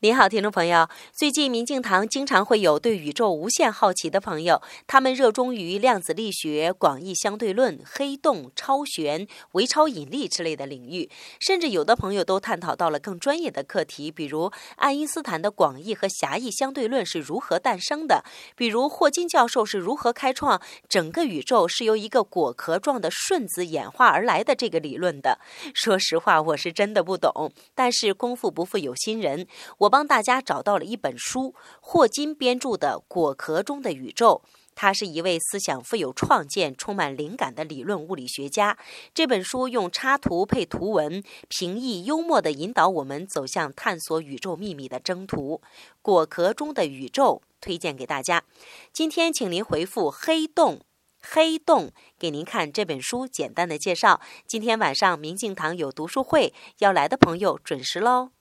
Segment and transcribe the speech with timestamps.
[0.00, 0.88] 您好，听众朋友。
[1.12, 11.10] 最近，明镜堂经常会有对宇宙无限好奇的朋友，他们热衷于量子力学、广义相对论、黑洞、超弦、微超引力之类的领域。
[11.40, 18.22] 甚至有的朋友都探讨到了更专业的课题，比如爱因斯坦的广义和狭义相对论是如何诞生的，
[18.54, 25.40] 比如霍金教授是如何开创整个宇宙是由一个果壳状的顺子演化而来的这个理论的。
[25.74, 27.50] 说实话，我是真的不懂。
[27.74, 29.44] 但是功夫不负有心人，
[29.78, 29.87] 我。
[29.88, 34.42] 我帮大家找到了一本书，霍金编著的《果壳中的宇宙》。
[34.74, 38.76] 他是一位思想富有创建、充满灵感的理论物理学家。
[39.14, 45.62] 这本书用插图配图文，平易幽默地引导我们走向探索宇宙秘密的征途。
[46.02, 48.44] 《果壳中的宇宙》推荐给大家。
[48.92, 50.82] 今天，请您回复“黑洞”，
[51.18, 54.20] 黑洞给您看这本书简单的介绍。
[54.46, 58.32] 今天晚上明镜堂有读书会，要来的朋友准时喽。